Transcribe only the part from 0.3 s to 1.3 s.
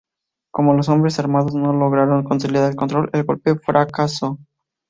Como los hombres